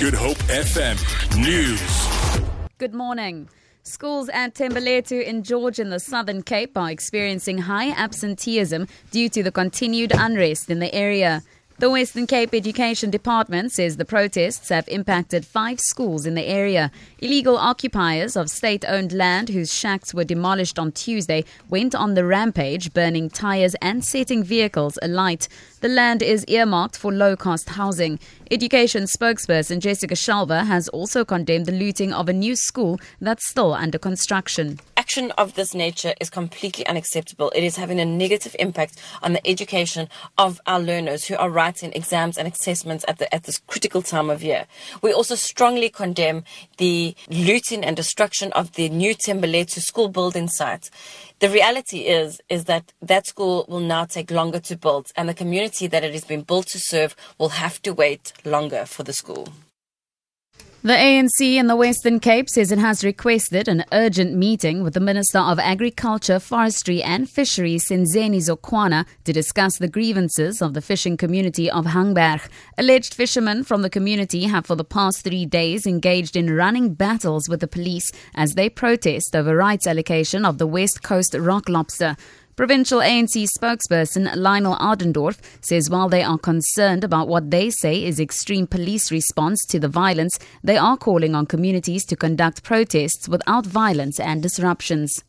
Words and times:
Good 0.00 0.14
Hope 0.14 0.38
FM 0.48 0.98
News. 1.40 2.68
Good 2.78 2.94
morning. 2.94 3.48
Schools 3.84 4.28
at 4.30 4.54
Thembalethu 4.54 5.24
in 5.24 5.44
George 5.44 5.78
in 5.78 5.90
the 5.90 6.00
Southern 6.00 6.42
Cape 6.42 6.76
are 6.76 6.90
experiencing 6.90 7.58
high 7.58 7.90
absenteeism 7.90 8.88
due 9.12 9.28
to 9.28 9.42
the 9.44 9.52
continued 9.52 10.10
unrest 10.12 10.68
in 10.68 10.80
the 10.80 10.92
area. 10.92 11.44
The 11.76 11.90
Western 11.90 12.28
Cape 12.28 12.54
Education 12.54 13.10
Department 13.10 13.72
says 13.72 13.96
the 13.96 14.04
protests 14.04 14.68
have 14.68 14.86
impacted 14.86 15.44
five 15.44 15.80
schools 15.80 16.24
in 16.24 16.36
the 16.36 16.46
area. 16.46 16.92
Illegal 17.18 17.56
occupiers 17.56 18.36
of 18.36 18.48
state 18.48 18.84
owned 18.86 19.12
land 19.12 19.48
whose 19.48 19.74
shacks 19.74 20.14
were 20.14 20.22
demolished 20.22 20.78
on 20.78 20.92
Tuesday 20.92 21.44
went 21.68 21.92
on 21.92 22.14
the 22.14 22.24
rampage, 22.24 22.94
burning 22.94 23.28
tires 23.28 23.74
and 23.82 24.04
setting 24.04 24.44
vehicles 24.44 25.00
alight. 25.02 25.48
The 25.80 25.88
land 25.88 26.22
is 26.22 26.44
earmarked 26.46 26.96
for 26.96 27.12
low 27.12 27.34
cost 27.34 27.70
housing. 27.70 28.20
Education 28.52 29.04
spokesperson 29.04 29.80
Jessica 29.80 30.14
Shelver 30.14 30.64
has 30.64 30.88
also 30.90 31.24
condemned 31.24 31.66
the 31.66 31.72
looting 31.72 32.12
of 32.12 32.28
a 32.28 32.32
new 32.32 32.54
school 32.54 33.00
that's 33.20 33.48
still 33.48 33.74
under 33.74 33.98
construction 33.98 34.78
action 35.14 35.30
of 35.38 35.54
this 35.54 35.74
nature 35.74 36.12
is 36.20 36.28
completely 36.28 36.84
unacceptable. 36.88 37.52
It 37.54 37.62
is 37.62 37.76
having 37.76 38.00
a 38.00 38.04
negative 38.04 38.56
impact 38.58 39.00
on 39.22 39.32
the 39.32 39.46
education 39.46 40.08
of 40.38 40.60
our 40.66 40.80
learners 40.80 41.24
who 41.24 41.36
are 41.36 41.48
writing 41.48 41.92
exams 41.92 42.36
and 42.36 42.48
assessments 42.48 43.04
at, 43.06 43.18
the, 43.18 43.32
at 43.32 43.44
this 43.44 43.58
critical 43.58 44.02
time 44.02 44.28
of 44.28 44.42
year. 44.42 44.66
We 45.02 45.12
also 45.12 45.36
strongly 45.36 45.88
condemn 45.88 46.42
the 46.78 47.14
looting 47.28 47.84
and 47.84 47.96
destruction 47.96 48.50
of 48.54 48.72
the 48.72 48.88
new 48.88 49.14
Thembalethu 49.14 49.78
school 49.82 50.08
building 50.08 50.48
site. 50.48 50.90
The 51.38 51.48
reality 51.48 51.98
is, 52.06 52.40
is 52.48 52.64
that 52.64 52.92
that 53.00 53.28
school 53.28 53.66
will 53.68 53.86
now 53.94 54.06
take 54.06 54.32
longer 54.32 54.58
to 54.58 54.76
build 54.76 55.12
and 55.16 55.28
the 55.28 55.34
community 55.34 55.86
that 55.86 56.02
it 56.02 56.12
has 56.12 56.24
been 56.24 56.42
built 56.42 56.66
to 56.68 56.80
serve 56.80 57.14
will 57.38 57.50
have 57.50 57.80
to 57.82 57.94
wait 57.94 58.32
longer 58.44 58.84
for 58.84 59.04
the 59.04 59.12
school. 59.12 59.46
The 60.86 60.92
ANC 60.92 61.40
in 61.40 61.66
the 61.66 61.76
Western 61.76 62.20
Cape 62.20 62.50
says 62.50 62.70
it 62.70 62.76
has 62.76 63.02
requested 63.02 63.68
an 63.68 63.86
urgent 63.90 64.34
meeting 64.34 64.82
with 64.82 64.92
the 64.92 65.00
Minister 65.00 65.38
of 65.38 65.58
Agriculture, 65.58 66.38
Forestry 66.38 67.02
and 67.02 67.26
Fisheries, 67.26 67.88
Senzeni 67.88 68.36
Zokwana, 68.36 69.06
to 69.24 69.32
discuss 69.32 69.78
the 69.78 69.88
grievances 69.88 70.60
of 70.60 70.74
the 70.74 70.82
fishing 70.82 71.16
community 71.16 71.70
of 71.70 71.86
Hangberg. 71.86 72.46
Alleged 72.76 73.14
fishermen 73.14 73.64
from 73.64 73.80
the 73.80 73.88
community 73.88 74.42
have 74.44 74.66
for 74.66 74.76
the 74.76 74.84
past 74.84 75.24
three 75.24 75.46
days 75.46 75.86
engaged 75.86 76.36
in 76.36 76.54
running 76.54 76.92
battles 76.92 77.48
with 77.48 77.60
the 77.60 77.66
police 77.66 78.12
as 78.34 78.52
they 78.52 78.68
protest 78.68 79.34
over 79.34 79.56
rights 79.56 79.86
allocation 79.86 80.44
of 80.44 80.58
the 80.58 80.66
West 80.66 81.02
Coast 81.02 81.32
rock 81.32 81.66
lobster. 81.66 82.14
Provincial 82.56 83.00
ANC 83.00 83.48
spokesperson 83.58 84.32
Lionel 84.36 84.76
Adendorf 84.76 85.40
says 85.60 85.90
while 85.90 86.08
they 86.08 86.22
are 86.22 86.38
concerned 86.38 87.02
about 87.02 87.26
what 87.26 87.50
they 87.50 87.68
say 87.68 88.04
is 88.04 88.20
extreme 88.20 88.68
police 88.68 89.10
response 89.10 89.58
to 89.66 89.80
the 89.80 89.88
violence, 89.88 90.38
they 90.62 90.76
are 90.76 90.96
calling 90.96 91.34
on 91.34 91.46
communities 91.46 92.04
to 92.04 92.14
conduct 92.14 92.62
protests 92.62 93.28
without 93.28 93.66
violence 93.66 94.20
and 94.20 94.40
disruptions. 94.40 95.24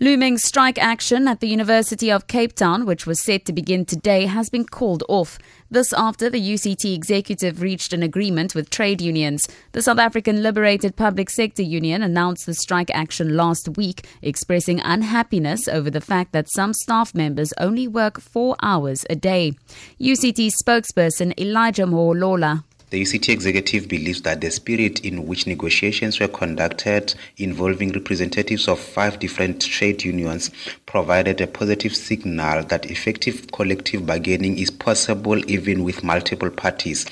Looming 0.00 0.38
strike 0.38 0.76
action 0.78 1.28
at 1.28 1.38
the 1.38 1.46
University 1.46 2.10
of 2.10 2.26
Cape 2.26 2.56
Town, 2.56 2.84
which 2.84 3.06
was 3.06 3.20
set 3.20 3.44
to 3.44 3.52
begin 3.52 3.84
today, 3.84 4.26
has 4.26 4.50
been 4.50 4.64
called 4.64 5.04
off. 5.08 5.38
This 5.70 5.92
after 5.92 6.28
the 6.28 6.40
UCT 6.40 6.92
executive 6.92 7.62
reached 7.62 7.92
an 7.92 8.02
agreement 8.02 8.56
with 8.56 8.70
trade 8.70 9.00
unions. 9.00 9.46
The 9.70 9.82
South 9.82 10.00
African 10.00 10.42
Liberated 10.42 10.96
Public 10.96 11.30
Sector 11.30 11.62
Union 11.62 12.02
announced 12.02 12.44
the 12.44 12.54
strike 12.54 12.90
action 12.90 13.36
last 13.36 13.76
week, 13.76 14.04
expressing 14.20 14.80
unhappiness 14.80 15.68
over 15.68 15.90
the 15.90 16.00
fact 16.00 16.32
that 16.32 16.50
some 16.50 16.72
staff 16.72 17.14
members 17.14 17.52
only 17.58 17.86
work 17.86 18.20
four 18.20 18.56
hours 18.62 19.06
a 19.08 19.14
day. 19.14 19.52
UCT 20.00 20.50
spokesperson 20.60 21.38
Elijah 21.38 21.86
Moholola 21.86 22.64
the 22.94 23.02
UCT 23.02 23.30
executive 23.30 23.88
believes 23.88 24.22
that 24.22 24.40
the 24.40 24.48
spirit 24.48 25.04
in 25.04 25.26
which 25.26 25.48
negotiations 25.48 26.20
were 26.20 26.28
conducted 26.28 27.12
involving 27.38 27.90
representatives 27.90 28.68
of 28.68 28.78
five 28.78 29.18
different 29.18 29.60
trade 29.60 30.04
unions 30.04 30.52
provided 30.86 31.40
a 31.40 31.46
positive 31.48 31.96
signal 31.96 32.62
that 32.62 32.88
effective 32.92 33.50
collective 33.50 34.06
bargaining 34.06 34.56
is 34.60 34.70
possible 34.70 35.38
even 35.50 35.82
with 35.82 36.04
multiple 36.04 36.50
parties, 36.50 37.04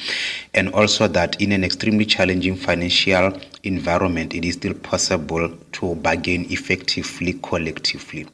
and 0.55 0.69
also 0.73 1.09
that 1.09 1.41
in 1.43 1.51
an 1.51 1.65
extremely 1.65 2.05
challenging 2.05 2.55
financial 2.55 3.37
environment, 3.65 4.35
it 4.35 4.45
is 4.45 4.55
still 4.55 4.75
possible 4.75 5.53
to 5.73 5.97
bargain 5.97 6.47
effectively 6.49 7.33
collectively. 7.43 8.29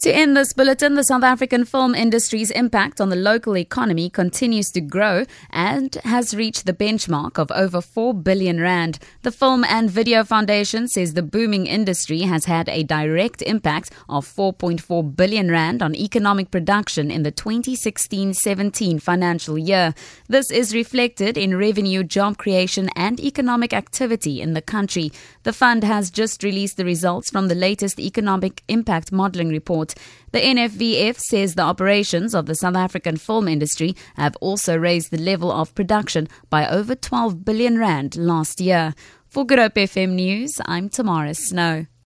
To 0.00 0.14
end 0.14 0.36
this 0.36 0.52
bulletin, 0.52 0.94
the 0.94 1.02
South 1.02 1.22
African 1.22 1.64
film 1.64 1.94
industry's 1.94 2.50
impact 2.50 3.00
on 3.00 3.08
the 3.08 3.16
local 3.16 3.56
economy 3.56 4.10
continues 4.10 4.70
to 4.72 4.82
grow 4.82 5.24
and 5.50 5.94
has 6.04 6.36
reached 6.36 6.66
the 6.66 6.74
benchmark 6.74 7.38
of 7.38 7.50
over 7.50 7.80
4 7.80 8.12
billion 8.12 8.60
rand. 8.60 8.98
The 9.22 9.32
Film 9.32 9.64
and 9.64 9.90
Video 9.90 10.22
Foundation 10.22 10.86
says 10.86 11.14
the 11.14 11.22
booming 11.22 11.66
industry 11.66 12.20
has 12.20 12.44
had 12.44 12.68
a 12.68 12.82
direct 12.82 13.40
impact 13.40 13.90
of 14.06 14.26
4.4 14.26 15.16
billion 15.16 15.50
rand 15.50 15.82
on 15.82 15.94
economic 15.94 16.50
production 16.50 17.10
in 17.10 17.22
the 17.22 17.32
2016-17 17.32 19.00
financial 19.00 19.56
year. 19.56 19.94
This 20.28 20.50
is 20.50 20.74
reflected 20.74 21.38
in 21.38 21.56
revenue, 21.56 22.04
job 22.04 22.36
creation 22.36 22.90
and 22.96 23.18
economic 23.18 23.72
activity 23.72 24.42
in 24.42 24.52
the 24.52 24.62
country. 24.62 25.10
The 25.44 25.54
fund 25.54 25.84
has 25.84 26.10
just 26.10 26.42
released 26.42 26.76
the 26.76 26.84
results 26.84 27.30
from 27.30 27.48
the 27.48 27.54
latest 27.54 27.98
economic 27.98 28.62
impact 28.68 29.10
modeling 29.10 29.48
report 29.48 29.85
The 30.32 30.40
NFVF 30.40 31.18
says 31.18 31.54
the 31.54 31.62
operations 31.62 32.34
of 32.34 32.46
the 32.46 32.54
South 32.54 32.76
African 32.76 33.16
film 33.16 33.48
industry 33.48 33.94
have 34.16 34.36
also 34.40 34.76
raised 34.76 35.10
the 35.10 35.18
level 35.18 35.50
of 35.50 35.74
production 35.74 36.28
by 36.50 36.68
over 36.68 36.94
12 36.94 37.44
billion 37.44 37.78
rand 37.78 38.16
last 38.16 38.60
year. 38.60 38.94
For 39.28 39.44
Good 39.44 39.58
Hope 39.58 39.74
FM 39.74 40.10
News, 40.10 40.60
I'm 40.66 40.88
Tamara 40.88 41.34
Snow. 41.34 41.86